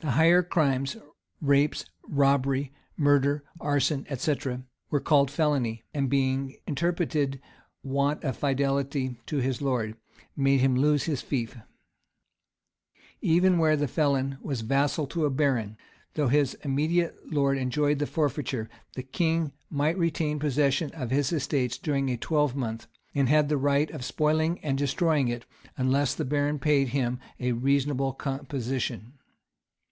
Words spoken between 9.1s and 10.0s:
to his lord,